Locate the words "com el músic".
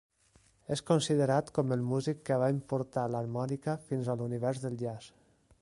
1.57-2.25